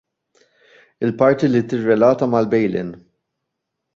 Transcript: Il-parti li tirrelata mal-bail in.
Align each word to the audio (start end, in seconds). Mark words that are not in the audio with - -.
Il-parti 1.05 1.45
li 1.49 1.61
tirrelata 1.67 2.25
mal-bail 2.31 2.73
in. 2.81 2.89